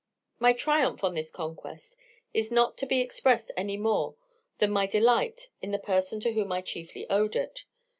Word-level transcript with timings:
My 0.39 0.51
triumph 0.53 1.03
on 1.03 1.13
this 1.13 1.29
conquest 1.29 1.95
is 2.33 2.49
not 2.51 2.75
to 2.79 2.87
be 2.87 3.01
expressed 3.01 3.51
any 3.55 3.77
more 3.77 4.15
than 4.57 4.71
my 4.71 4.87
delight 4.87 5.49
in 5.61 5.69
the 5.69 5.77
person 5.77 6.19
to 6.21 6.33
whom 6.33 6.51
I 6.51 6.61
chiefly 6.61 7.07
owed 7.07 7.35
it. 7.35 7.65